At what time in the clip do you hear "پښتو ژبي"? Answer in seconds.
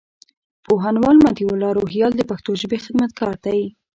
2.29-2.77